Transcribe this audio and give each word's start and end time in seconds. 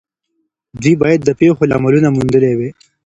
دوی 0.81 0.93
بايد 1.01 1.19
د 1.25 1.29
پېښو 1.39 1.69
لاملونه 1.71 2.07
موندلي 2.15 2.53
وای. 2.55 2.69